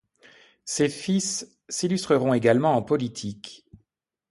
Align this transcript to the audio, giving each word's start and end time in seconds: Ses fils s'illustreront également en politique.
Ses 0.65 0.89
fils 0.89 1.47
s'illustreront 1.69 2.33
également 2.33 2.75
en 2.75 2.81
politique. 2.81 3.67